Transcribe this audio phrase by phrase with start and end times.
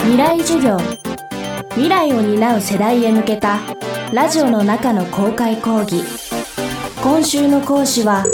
[0.00, 0.78] 未来授業。
[1.70, 3.58] 未来を担う世代へ向けた
[4.12, 6.02] ラジオの中の公開講義。
[7.02, 8.24] 今週の講師は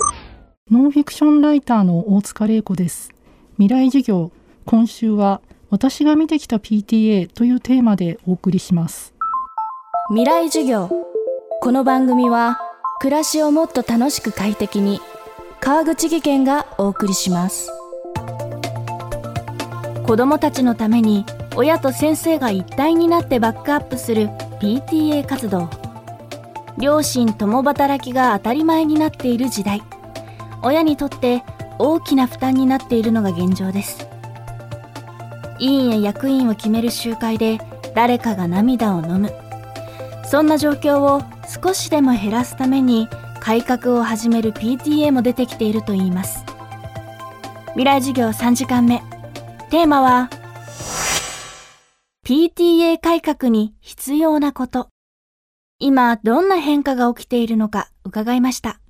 [0.70, 3.10] ノンフィクションライターの大塚玲子です。
[3.58, 4.30] 未来授業
[4.66, 5.40] 今週は
[5.70, 9.14] 私が見てきた PTA というテーマでお送りします。
[10.10, 10.90] 未来授業。
[11.60, 12.58] この番組は
[13.00, 15.00] 暮らしをもっと楽しく快適に
[15.60, 17.70] 川口義賢がお送りします。
[20.06, 21.24] 子どもたちのために
[21.56, 24.26] 親と先生が一体になってバックアップする
[24.60, 25.70] PTA 活動。
[26.78, 29.80] 両親共働きが当たり前になっている時代。
[30.62, 31.44] 親にとって
[31.78, 34.08] 大きな負担になっているのが現状です。
[35.60, 37.58] 委員や役員を決める集会で
[37.94, 39.32] 誰かが涙を飲む。
[40.24, 41.22] そんな状況を
[41.62, 43.08] 少しでも減らすために
[43.38, 46.44] 改革を始める PTA も出てきているといいます。
[47.74, 49.02] 未来授業3時間目。
[49.70, 50.30] テーマは
[52.24, 54.88] PTA 改革に必要なこと。
[55.78, 58.80] 今どんな変化が起きているのか伺いました。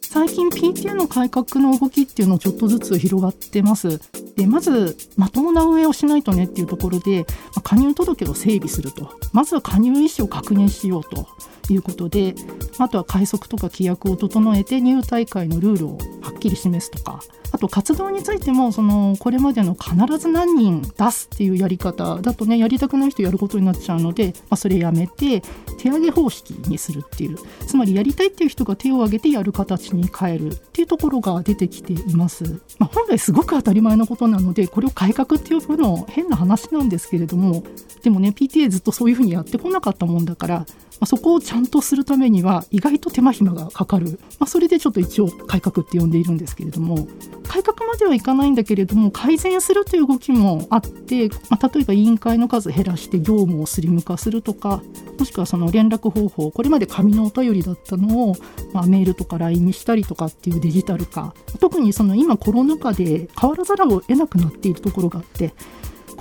[0.00, 4.00] 最近 PTA の改革の動きっていうのをちょっとずつ広がってます。
[4.36, 9.10] でまずまともな運営をしないとねっていうところで、ま加入届を整備すると。
[9.34, 11.28] まずは加入意思を確認しようと。
[11.72, 12.34] いうことで
[12.78, 17.20] あとは快速とか規約を整えて入大会のルールをはっきり示すとか
[17.52, 25.42] あと活動についてもそのこれまでの必ず何人出すっていうやり方だとねやりたくない人やることになっちゃうので、まあ、それやめて
[25.78, 32.44] 手上げ方式にするっていうつまりやりたいっていう人が手を挙げてやる形に変えるっていうところが出てきています。
[32.78, 37.64] まあ、本来すごく当たり前のことなのでこれを改革って呼ぶの変な話なんですけれども
[38.02, 40.66] でもね PTA ずっとそういうふうにやってこなかったもんだから
[40.98, 47.06] まあ、そこをちゃんとするためには意外と手間暇がかかる、まあ、それでちょっと一応改革って呼んでいるんですけれども。
[47.46, 54.82] 改革まではいかないんだけれども改善するという動きもあって、まあ、例えば委員会の数減らして業務をスリム化するとか
[55.18, 58.34] もしくはその連絡方法これまで紙のお便りだったのを、
[58.72, 61.34] まあ、メールとか LINE にしたりとかっていうデジタル化。
[61.60, 65.54] 特にその今コロナ禍で変わらざるを得なくなっているところがあって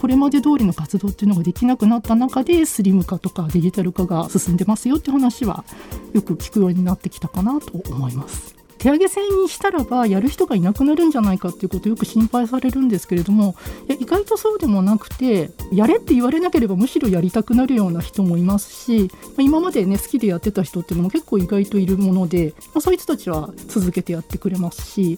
[0.06, 5.66] これまで通りの活動っていうのができなくなった中でスリム化とかデジタル化が進んでますよって話は
[6.14, 8.54] よく聞くようになってきたかなと思います。
[8.78, 13.56] 手上げ制にしたらばやる人がいなくなるんじゃないかっていうことをよく心配されるんですけれども
[14.00, 25.18] 意外とそうでもなくてやれって言われなければむしろやりたくなるような人もいますし今までね好きでやってた人っていうのも結構意外といるもので、まあ、そういう人たちは続けてやってくれますし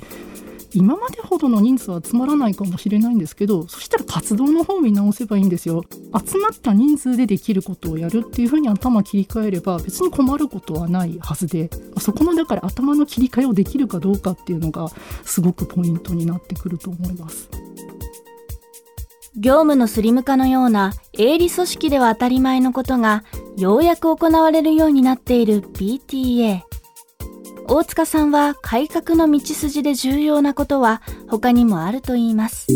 [0.73, 5.83] 今までほどの人数は集まらないかもしれないんですけどそしたら活動の方を見直せばいいんですよ。
[6.25, 11.69] 集まった人数でできることをやるっていうふうに頭切り替えれば別に困ることはないはずで
[11.99, 14.89] そこのだから頭の切り替えをできるかどうかっていうのが
[15.23, 17.49] すごくポイントになってくると思います。
[19.39, 23.23] 業務のスリム化のような営利組織では当たり前のことが
[23.55, 26.63] ようやく行われるようになっている PTA
[27.69, 32.67] 大塚さんは改革の道筋で重要なことは他にもあると言います。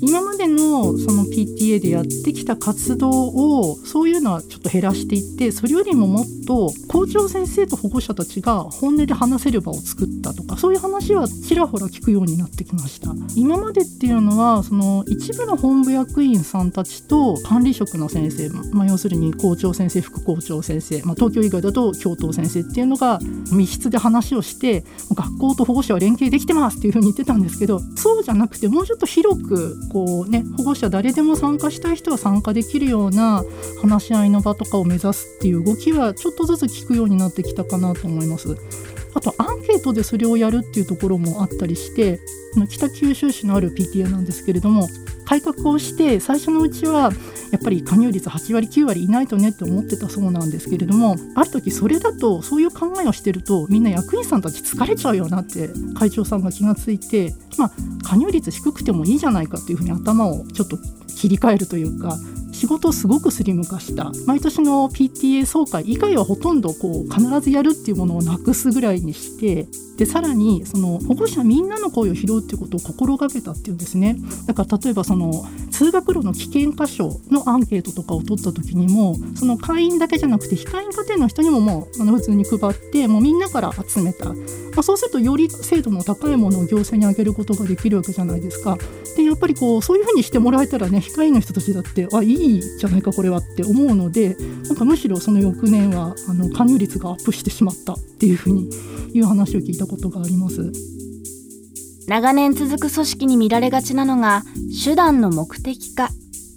[0.00, 13.12] 今までのその PTA でやってきた活動をそういうのはちょっと減らしていってそれよりももっと校長先生と保護者たちが本音で話せる場を作ったとかそういう話はちらほら聞くようになってきました。
[13.36, 23.18] 今までっていうのはその一部の本部役員さんたちと管理職の先生、まあ、要するに校長先生副校長先生、まあ、東京以外だと教頭先生っていうのが
[23.52, 33.44] 密室で話をして学校と保護者は連携できてますっていうふうに言ってたんですけどそうじゃなくてもうちょっと広くこうね保護者誰でも参加したい人は参加できるような
[33.82, 38.56] 話し合いの場とかを目指すっていう動きはちょっとずつ聞くようになってきたかなと思います。
[39.14, 42.20] あとアンケートでそれをやるっていうところもあったりして
[42.68, 44.88] 北九州市のある PTA なんですけれども
[45.24, 47.12] 改革をして最初のうちは
[47.50, 57.70] やっぱり加入率8割9割いないとねって思ってたそうなんですけれどもある時それだとそういう考えをしてるとみんな役員さんたち疲れちゃうよなって会長さんが気がついてまあ
[58.04, 60.78] 加入率低くてもいいじゃないかっていうふうに頭をちょっと
[61.08, 62.16] 切り替えるというか
[62.58, 64.10] 仕事をすごくスリム化した。
[64.26, 74.16] 毎年の PTA 総会以外はほとんどこう必ずやるっていうものをなくすぐらいにしてでさらにその保護者みんなの声を拾うっていうことを心がけたっていうんですね。
[74.46, 75.46] だから例えばその
[75.78, 84.34] 通学路の危険箇所のアンケートとかを取った時にもその会員だけじゃなくて非会員家庭の人にももうあの普通に配ってもうみんなから集めた、ま
[84.78, 88.76] あ、そうするとより精度の高いものを行政にあげることができるわけじゃないですか
[89.16, 98.68] でやっぱりこうそういうふうにしてもらえたらね非会員の人たちだってあいいいじゃないかこれはって思うのでなんかむしろその翌年はあの加入率がアップしてしまったっていうふうに
[99.14, 100.97] いう話を聞いたことがあります。
[102.08, 104.42] 長年続く組織に見られがちなのが
[104.82, 106.08] 手段の目的化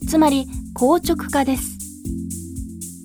[0.07, 1.77] つまり硬直化です。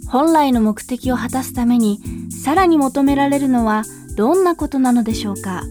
[0.09, 1.99] 本来の目的を果たすために
[2.31, 3.83] さらに求められるのは
[4.17, 5.65] どんなことなのでしょうか？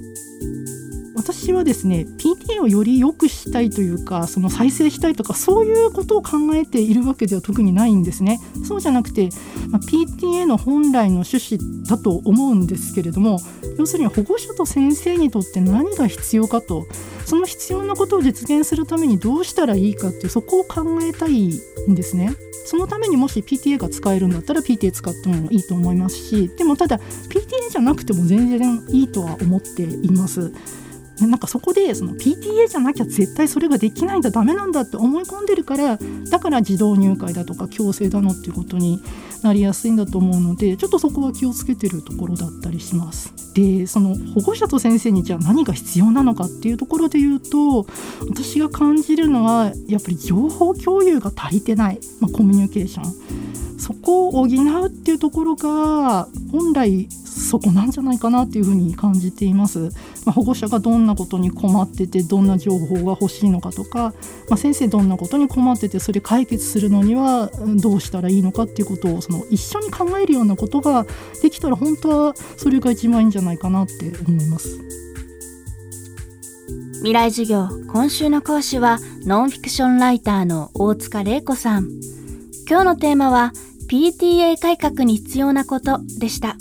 [1.26, 8.40] 私はですね PTA をより良くしたいというかその再生したいとかそういうことを考えているわけでは特にないんですね。
[8.64, 9.30] そうじゃなくて、
[9.70, 13.40] まあ、PTA の本来の趣旨だと思うんですけれども
[13.80, 16.86] 要するに保護者と先生にとって何が必要かと
[17.26, 21.48] その必要なことを実現するためにどうしたらいいかってそこを考えたい
[21.90, 22.36] んですね。
[22.68, 30.52] そのためにもし PTA が使えるんだったら PTA 使ってもいいと思いますしでもただ PTA じゃなくても全然いいとは思っています。
[31.22, 35.98] なんかそこでその PTA じゃなきゃ絶対それができないんだダメなんだって思い込んでるから
[36.30, 39.02] だから自動入会だとか強制だのっていうことに
[39.44, 43.34] なりやすいんだと思うのでちょっとそこは気をつけてるところだったりします。
[43.54, 47.86] でその保護者と先生にじゃあ何が必要なのかっていうところで言うと
[48.28, 59.90] 私が感じるのはやっぱり情報共有が足りてない、まあ、コミュニケーションそこを補うっていうところが本来そこなんじゃないかなっていうふうに感じています、ま
[60.28, 64.14] あ、保護者がどんなことに困っててどんな情報が欲しいのかとか、
[64.50, 67.52] まあ、先生どんなことに困っててそれ解決するのには
[67.82, 71.06] どうしたらいいのかっていうことをその一緒に考えるようなことが
[71.42, 73.94] できたら本当はそれが一番いいんじゃないかなって
[74.28, 74.80] 思います。
[77.00, 82.15] 未来授業今週の講師はノンフィクションライターの大塚玲子さん。
[82.68, 83.52] 今日のテーマは
[83.90, 86.56] PTA 改革に必要なことでした。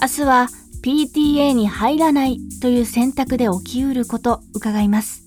[0.00, 0.48] 明日は
[0.82, 5.24] PTA に入らないという選択で起きうること伺います。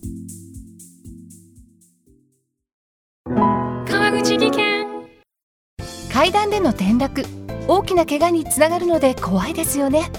[3.87, 4.83] 川口技研
[6.11, 7.25] 階段での転落
[7.67, 10.11] 大きな怪我につながるので怖いですよね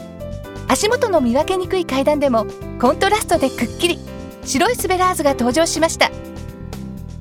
[0.66, 2.46] 足元の見分けにくい階段でも
[2.80, 3.98] コントラストでくっきり
[4.44, 6.10] 白いスベラーズが登場しました